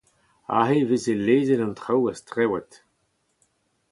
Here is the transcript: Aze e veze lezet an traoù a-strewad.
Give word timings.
Aze 0.59 0.75
e 0.81 0.85
veze 0.89 1.15
lezet 1.25 1.61
an 1.65 1.73
traoù 1.79 2.05
a-strewad. 2.11 2.71